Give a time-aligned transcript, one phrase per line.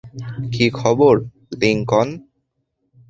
[0.53, 1.15] কী খবর,
[1.59, 2.07] লিংকন!